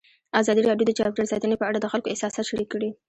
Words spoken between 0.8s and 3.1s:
د چاپیریال ساتنه په اړه د خلکو احساسات شریک کړي.